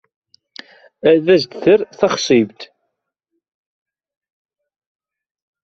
Ad 1.11 1.25
as-d-terr 1.35 1.81
texṣimt. 1.99 2.61